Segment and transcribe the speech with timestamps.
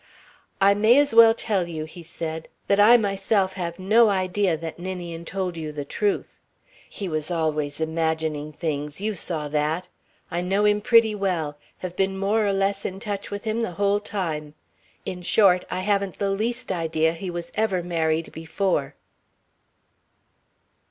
[0.59, 4.79] "I may as well tell you," he said, "that I myself have no idea that
[4.79, 6.39] Ninian told you the truth.
[6.89, 9.89] He was always imagining things you saw that.
[10.31, 13.73] I know him pretty well have been more or less in touch with him the
[13.73, 14.55] whole time.
[15.05, 18.95] In short, I haven't the least idea he was ever married before."